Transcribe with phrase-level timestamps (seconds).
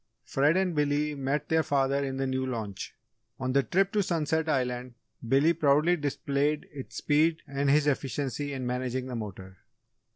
[0.23, 2.95] Fred and Billy met their father in the new launch.
[3.39, 4.95] On the trip to Sunset Island,
[5.27, 9.57] Billy proudly displayed its speed and his efficiency in managing the motor.